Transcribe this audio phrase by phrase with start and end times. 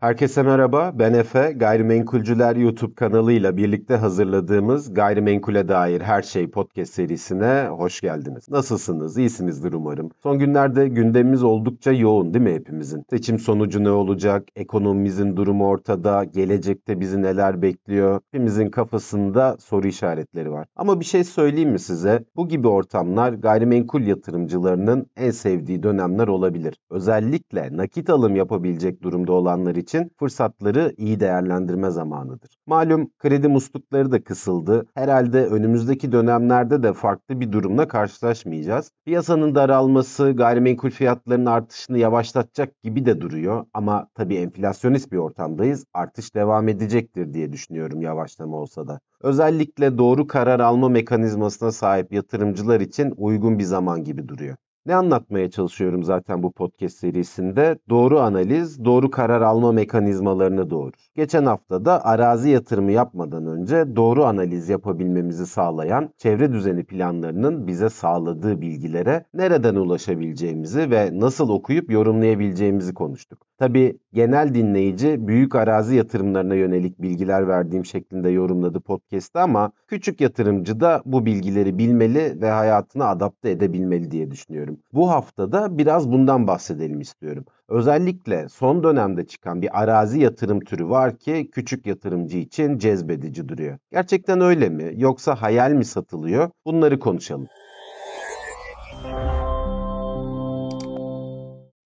[0.00, 1.52] Herkese merhaba, ben Efe.
[1.56, 8.48] Gayrimenkulcüler YouTube kanalıyla birlikte hazırladığımız Gayrimenkule Dair Her Şey podcast serisine hoş geldiniz.
[8.48, 9.18] Nasılsınız?
[9.18, 10.10] İyisinizdir umarım.
[10.22, 13.04] Son günlerde gündemimiz oldukça yoğun değil mi hepimizin?
[13.10, 14.48] Seçim sonucu ne olacak?
[14.56, 16.24] Ekonomimizin durumu ortada.
[16.24, 18.20] Gelecekte bizi neler bekliyor?
[18.32, 20.66] Hepimizin kafasında soru işaretleri var.
[20.76, 22.24] Ama bir şey söyleyeyim mi size?
[22.36, 26.76] Bu gibi ortamlar gayrimenkul yatırımcılarının en sevdiği dönemler olabilir.
[26.90, 32.50] Özellikle nakit alım yapabilecek durumda olanlar için için fırsatları iyi değerlendirme zamanıdır.
[32.66, 34.86] Malum kredi muslukları da kısıldı.
[34.94, 38.90] Herhalde önümüzdeki dönemlerde de farklı bir durumla karşılaşmayacağız.
[39.04, 43.66] Piyasanın daralması gayrimenkul fiyatlarının artışını yavaşlatacak gibi de duruyor.
[43.74, 45.84] Ama tabii enflasyonist bir ortamdayız.
[45.94, 49.00] Artış devam edecektir diye düşünüyorum yavaşlama olsa da.
[49.20, 54.56] Özellikle doğru karar alma mekanizmasına sahip yatırımcılar için uygun bir zaman gibi duruyor.
[54.86, 57.78] Ne anlatmaya çalışıyorum zaten bu podcast serisinde?
[57.88, 61.10] Doğru analiz, doğru karar alma mekanizmalarını doğurur.
[61.14, 67.88] Geçen hafta da arazi yatırımı yapmadan önce doğru analiz yapabilmemizi sağlayan çevre düzeni planlarının bize
[67.90, 73.49] sağladığı bilgilere nereden ulaşabileceğimizi ve nasıl okuyup yorumlayabileceğimizi konuştuk.
[73.60, 80.80] Tabi genel dinleyici büyük arazi yatırımlarına yönelik bilgiler verdiğim şeklinde yorumladı podcast'ı ama küçük yatırımcı
[80.80, 84.78] da bu bilgileri bilmeli ve hayatına adapte edebilmeli diye düşünüyorum.
[84.92, 87.44] Bu haftada biraz bundan bahsedelim istiyorum.
[87.68, 93.78] Özellikle son dönemde çıkan bir arazi yatırım türü var ki küçük yatırımcı için cezbedici duruyor.
[93.92, 96.50] Gerçekten öyle mi yoksa hayal mi satılıyor?
[96.66, 97.46] Bunları konuşalım.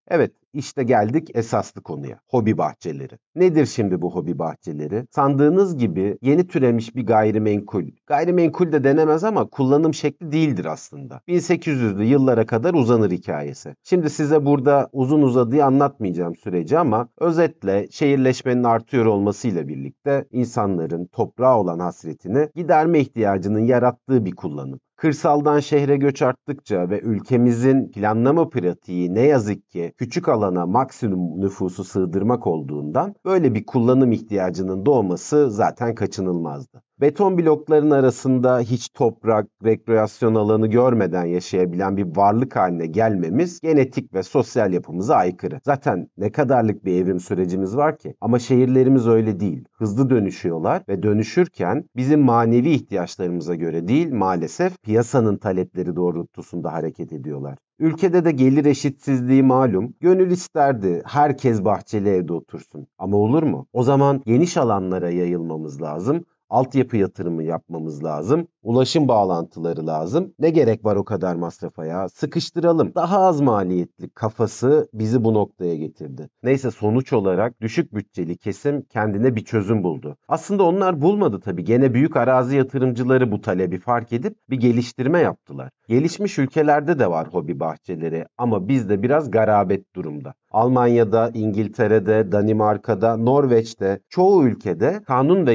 [0.09, 2.21] Evet, işte geldik esaslı konuya.
[2.29, 3.19] Hobi bahçeleri.
[3.35, 5.07] Nedir şimdi bu hobi bahçeleri?
[5.11, 7.85] Sandığınız gibi yeni türemiş bir gayrimenkul.
[8.07, 11.21] Gayrimenkul de denemez ama kullanım şekli değildir aslında.
[11.29, 13.75] 1800'lü yıllara kadar uzanır hikayesi.
[13.83, 21.61] Şimdi size burada uzun uzadığı anlatmayacağım süreci ama özetle şehirleşmenin artıyor olmasıyla birlikte insanların toprağa
[21.61, 24.81] olan hasretini giderme ihtiyacının yarattığı bir kullanım.
[24.97, 31.85] Kırsaldan şehre göç arttıkça ve ülkemizin planlama pratiği ne yazık ki küçük alana maksimum nüfusu
[31.85, 36.84] sığdırmak olduğundan böyle bir kullanım ihtiyacının doğması zaten kaçınılmazdı.
[37.01, 44.23] Beton blokların arasında hiç toprak, rekreasyon alanı görmeden yaşayabilen bir varlık haline gelmemiz genetik ve
[44.23, 45.61] sosyal yapımıza aykırı.
[45.65, 48.15] Zaten ne kadarlık bir evrim sürecimiz var ki?
[48.21, 49.65] Ama şehirlerimiz öyle değil.
[49.73, 57.59] Hızlı dönüşüyorlar ve dönüşürken bizim manevi ihtiyaçlarımıza göre değil maalesef piyasanın talepleri doğrultusunda hareket ediyorlar.
[57.79, 59.95] Ülkede de gelir eşitsizliği malum.
[60.01, 62.87] Gönül isterdi herkes bahçeli evde otursun.
[62.99, 63.67] Ama olur mu?
[63.73, 68.47] O zaman geniş alanlara yayılmamız lazım altyapı yatırımı yapmamız lazım.
[68.63, 70.35] Ulaşım bağlantıları lazım.
[70.39, 72.09] Ne gerek var o kadar masrafa ya?
[72.09, 72.95] Sıkıştıralım.
[72.95, 76.29] Daha az maliyetli kafası bizi bu noktaya getirdi.
[76.43, 80.17] Neyse sonuç olarak düşük bütçeli kesim kendine bir çözüm buldu.
[80.29, 81.65] Aslında onlar bulmadı tabii.
[81.65, 85.71] Gene büyük arazi yatırımcıları bu talebi fark edip bir geliştirme yaptılar.
[85.89, 90.35] Gelişmiş ülkelerde de var hobi bahçeleri ama bizde biraz garabet durumda.
[90.51, 95.55] Almanya'da, İngiltere'de, Danimarka'da, Norveç'te çoğu ülkede kanun ve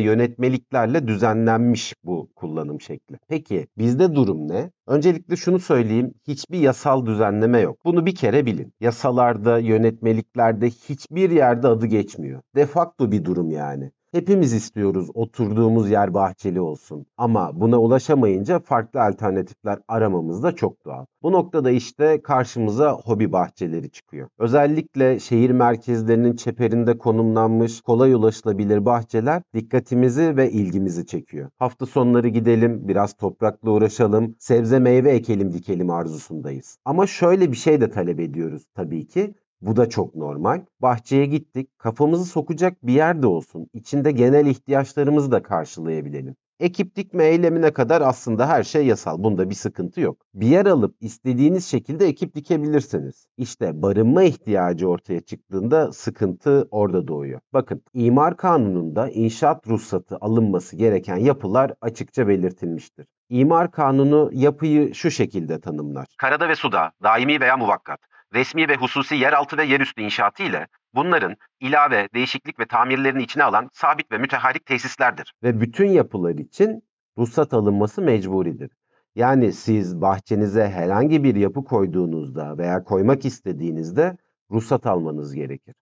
[0.80, 3.20] yönetmeliklerle düzenlenmiş bu kullanım şekli.
[3.28, 4.72] Peki bizde durum ne?
[4.88, 7.78] Öncelikle şunu söyleyeyim, hiçbir yasal düzenleme yok.
[7.86, 8.74] Bunu bir kere bilin.
[8.80, 12.42] Yasalarda, yönetmeliklerde hiçbir yerde adı geçmiyor.
[12.56, 13.92] De facto bir durum yani.
[14.12, 17.06] Hepimiz istiyoruz oturduğumuz yer bahçeli olsun.
[17.18, 21.06] Ama buna ulaşamayınca farklı alternatifler aramamız da çok doğal.
[21.24, 24.30] Bu noktada işte karşımıza hobi bahçeleri çıkıyor.
[24.40, 31.50] Özellikle şehir merkezlerinin çeperinde konumlanmış kolay ulaşılabilir bahçeler dikkatimizi ve ilgimizi çekiyor.
[31.60, 36.78] Hafta sonları gidelim, biraz toprakla uğraşalım, sebze meyve ekelim dikelim arzusundayız.
[36.86, 39.34] Ama şöyle bir şey de talep ediyoruz tabii ki.
[39.62, 40.62] Bu da çok normal.
[40.82, 41.70] Bahçeye gittik.
[41.80, 43.68] Kafamızı sokacak bir yer de olsun.
[43.74, 46.36] İçinde genel ihtiyaçlarımızı da karşılayabilelim.
[46.60, 49.24] Ekip dikme eylemine kadar aslında her şey yasal.
[49.24, 50.18] Bunda bir sıkıntı yok.
[50.34, 53.28] Bir yer alıp istediğiniz şekilde ekip dikebilirsiniz.
[53.38, 57.40] İşte barınma ihtiyacı ortaya çıktığında sıkıntı orada doğuyor.
[57.54, 63.08] Bakın imar kanununda inşaat ruhsatı alınması gereken yapılar açıkça belirtilmiştir.
[63.30, 66.08] İmar kanunu yapıyı şu şekilde tanımlar.
[66.18, 68.00] Karada ve suda, daimi veya muvakkat,
[68.34, 73.70] resmi ve hususi yeraltı ve yerüstü inşaatı ile bunların ilave, değişiklik ve tamirlerini içine alan
[73.74, 75.34] sabit ve müteharik tesislerdir.
[75.44, 76.84] Ve bütün yapılar için
[77.18, 78.72] ruhsat alınması mecburidir.
[79.16, 84.18] Yani siz bahçenize herhangi bir yapı koyduğunuzda veya koymak istediğinizde
[84.52, 85.76] ruhsat almanız gerekir.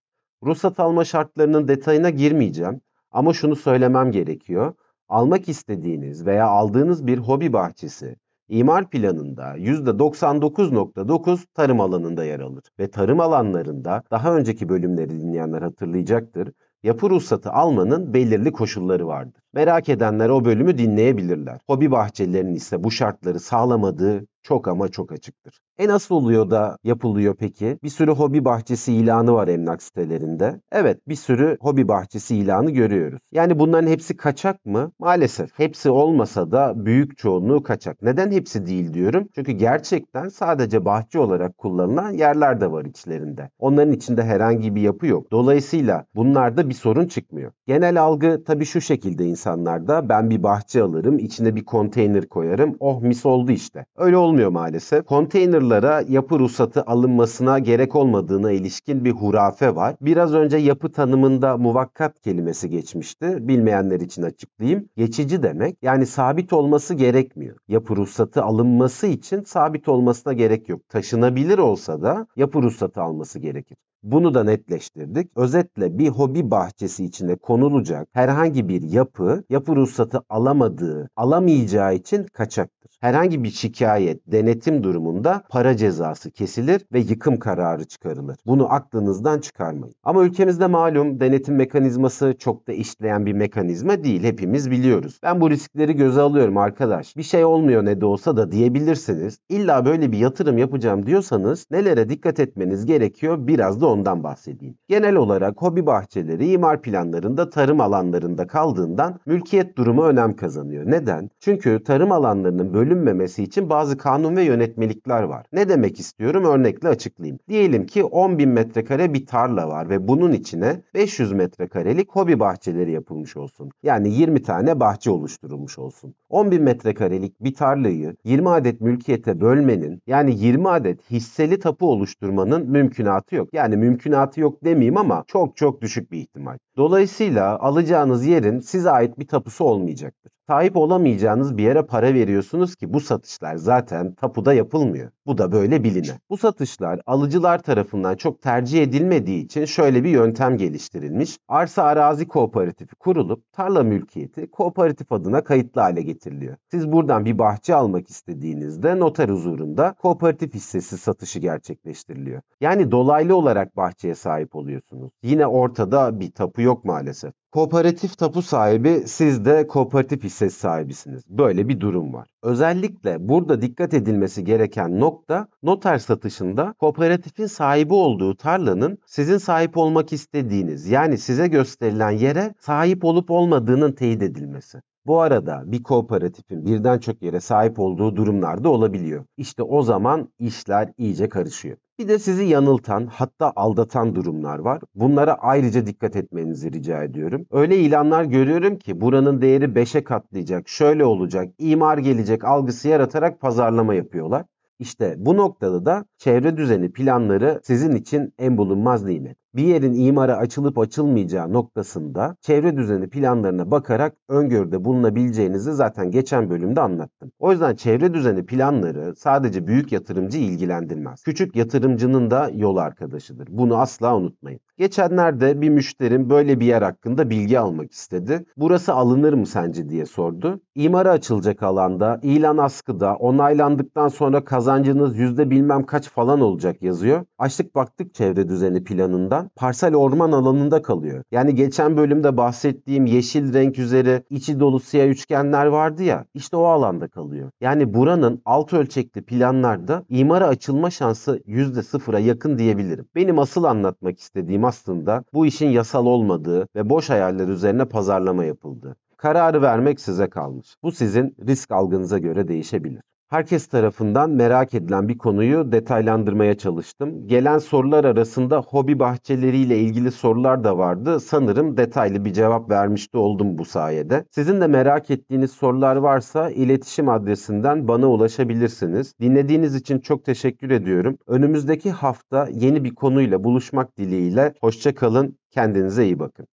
[0.44, 4.74] Ruhsat alma şartlarının detayına girmeyeceğim ama şunu söylemem gerekiyor.
[5.10, 8.16] Almak istediğiniz veya aldığınız bir hobi bahçesi
[8.50, 16.52] İmar planında %99.9 tarım alanında yer alır ve tarım alanlarında daha önceki bölümleri dinleyenler hatırlayacaktır.
[16.84, 19.42] Yapı ruhsatı almanın belirli koşulları vardır.
[19.54, 21.60] Merak edenler o bölümü dinleyebilirler.
[21.68, 25.60] Hobi bahçelerinin ise bu şartları sağlamadığı çok ama çok açıktır.
[25.78, 27.78] E nasıl oluyor da yapılıyor peki?
[27.84, 30.62] Bir sürü hobi bahçesi ilanı var emlak sitelerinde.
[30.72, 33.20] Evet bir sürü hobi bahçesi ilanı görüyoruz.
[33.32, 34.92] Yani bunların hepsi kaçak mı?
[35.00, 35.60] Maalesef.
[35.60, 38.02] Hepsi olmasa da büyük çoğunluğu kaçak.
[38.02, 39.28] Neden hepsi değil diyorum?
[39.36, 43.50] Çünkü gerçekten sadece bahçe olarak kullanılan yerler de var içlerinde.
[43.60, 45.32] Onların içinde herhangi bir yapı yok.
[45.32, 47.52] Dolayısıyla bunlarda bir sorun çıkmıyor.
[47.66, 50.10] Genel algı tabii şu şekilde insanlarda.
[50.10, 52.76] Ben bir bahçe alırım, içine bir konteyner koyarım.
[52.80, 53.86] Oh mis oldu işte.
[53.98, 55.06] Öyle olmuyor maalesef.
[55.06, 59.96] Konteynerlara yapı ruhsatı alınmasına gerek olmadığına ilişkin bir hurafe var.
[60.02, 63.38] Biraz önce yapı tanımında muvakkat kelimesi geçmişti.
[63.48, 64.90] Bilmeyenler için açıklayayım.
[64.98, 65.78] Geçici demek.
[65.82, 67.58] Yani sabit olması gerekmiyor.
[67.68, 70.90] Yapı ruhsatı alınması için sabit olmasına gerek yok.
[70.90, 73.78] Taşınabilir olsa da yapı ruhsatı alması gerekir.
[74.04, 75.32] Bunu da netleştirdik.
[75.36, 82.77] Özetle bir hobi bahçesi içine konulacak herhangi bir yapı, yapı ruhsatı alamadığı, alamayacağı için kaçaktır.
[83.00, 88.38] Herhangi bir şikayet, denetim durumunda para cezası kesilir ve yıkım kararı çıkarılır.
[88.46, 89.96] Bunu aklınızdan çıkarmayın.
[90.04, 94.24] Ama ülkemizde malum denetim mekanizması çok da işleyen bir mekanizma değil.
[94.24, 95.20] Hepimiz biliyoruz.
[95.24, 97.18] Ben bu riskleri göze alıyorum arkadaş.
[97.18, 99.40] Bir şey olmuyor ne de olsa da diyebilirsiniz.
[99.50, 104.76] İlla böyle bir yatırım yapacağım diyorsanız nelere dikkat etmeniz gerekiyor biraz da ondan bahsedeyim.
[104.88, 110.92] Genel olarak hobi bahçeleri imar planlarında tarım alanlarında kaldığından mülkiyet durumu önem kazanıyor.
[110.92, 111.30] Neden?
[111.40, 115.46] Çünkü tarım alanlarının bölünmemesi için bazı kanun ve yönetmelikler var.
[115.54, 116.46] Ne demek istiyorum?
[116.46, 117.40] Örnekle açıklayayım.
[117.50, 122.92] Diyelim ki 10 bin metrekare bir tarla var ve bunun içine 500 metrekarelik hobi bahçeleri
[122.92, 123.72] yapılmış olsun.
[123.84, 126.14] Yani 20 tane bahçe oluşturulmuş olsun.
[126.30, 132.70] 10 bin metrekarelik bir tarlayı 20 adet mülkiyete bölmenin yani 20 adet hisseli tapu oluşturmanın
[132.70, 133.50] mümkünatı yok.
[133.54, 136.58] Yani mümkünatı yok demeyeyim ama çok çok düşük bir ihtimal.
[136.78, 140.27] Dolayısıyla alacağınız yerin size ait bir tapusu olmayacaktır.
[140.50, 145.12] Sahip olamayacağınız bir yere para veriyorsunuz ki bu satışlar zaten tapuda yapılmıyor.
[145.26, 146.20] Bu da böyle biline.
[146.30, 151.38] Bu satışlar alıcılar tarafından çok tercih edilmediği için şöyle bir yöntem geliştirilmiş.
[151.48, 156.56] Arsa arazi kooperatifi kurulup tarla mülkiyeti kooperatif adına kayıtlı hale getiriliyor.
[156.72, 162.42] Siz buradan bir bahçe almak istediğinizde noter huzurunda kooperatif hissesi satışı gerçekleştiriliyor.
[162.62, 165.12] Yani dolaylı olarak bahçeye sahip oluyorsunuz.
[165.24, 167.34] Yine ortada bir tapu yok maalesef.
[167.52, 171.24] Kooperatif tapu sahibi siz de kooperatif hissesi sahibisiniz.
[171.30, 172.28] Böyle bir durum var.
[172.44, 180.14] Özellikle burada dikkat edilmesi gereken nokta noter satışında kooperatifin sahibi olduğu tarlanın sizin sahip olmak
[180.14, 184.82] istediğiniz yani size gösterilen yere sahip olup olmadığının teyit edilmesi.
[185.08, 189.26] Bu arada bir kooperatifin birden çok yere sahip olduğu durumlarda olabiliyor.
[189.38, 191.78] İşte o zaman işler iyice karışıyor.
[192.00, 194.82] Bir de sizi yanıltan hatta aldatan durumlar var.
[194.96, 197.46] Bunlara ayrıca dikkat etmenizi rica ediyorum.
[197.52, 203.94] Öyle ilanlar görüyorum ki buranın değeri 5'e katlayacak, şöyle olacak, imar gelecek algısı yaratarak pazarlama
[203.94, 204.46] yapıyorlar.
[204.80, 209.38] İşte bu noktada da çevre düzeni planları sizin için en bulunmaz nimet.
[209.58, 216.82] Bir yerin imara açılıp açılmayacağı noktasında çevre düzeni planlarına bakarak öngörüde bulunabileceğinizi zaten geçen bölümde
[216.82, 217.32] anlattım.
[217.40, 221.24] O yüzden çevre düzeni planları sadece büyük yatırımcı ilgilendirmez.
[221.24, 223.48] Küçük yatırımcının da yol arkadaşıdır.
[223.52, 224.60] Bunu asla unutmayın.
[224.78, 228.46] Geçenlerde bir müşterim böyle bir yer hakkında bilgi almak istedi.
[228.58, 230.62] Burası alınır mı sence diye sordu.
[230.76, 237.26] İmara açılacak alanda, ilan askıda, onaylandıktan sonra kazancınız yüzde bilmem kaç falan olacak yazıyor.
[237.38, 241.24] Açtık baktık çevre düzeni planından parsel orman alanında kalıyor.
[241.32, 246.64] Yani geçen bölümde bahsettiğim yeşil renk üzeri içi dolu siyah üçgenler vardı ya işte o
[246.64, 247.52] alanda kalıyor.
[247.62, 253.06] Yani buranın alt ölçekli planlarda imara açılma şansı yüzde sıfıra yakın diyebilirim.
[253.16, 258.96] Benim asıl anlatmak istediğim aslında bu işin yasal olmadığı ve boş hayaller üzerine pazarlama yapıldığı.
[259.18, 260.76] Kararı vermek size kalmış.
[260.84, 263.02] Bu sizin risk algınıza göre değişebilir.
[263.30, 267.28] Herkes tarafından merak edilen bir konuyu detaylandırmaya çalıştım.
[267.28, 271.20] Gelen sorular arasında hobi bahçeleriyle ilgili sorular da vardı.
[271.20, 274.26] Sanırım detaylı bir cevap vermiş oldum bu sayede.
[274.32, 279.14] Sizin de merak ettiğiniz sorular varsa iletişim adresinden bana ulaşabilirsiniz.
[279.22, 281.18] Dinlediğiniz için çok teşekkür ediyorum.
[281.28, 284.54] Önümüzdeki hafta yeni bir konuyla buluşmak dileğiyle.
[284.62, 286.48] Hoşçakalın, kendinize iyi bakın.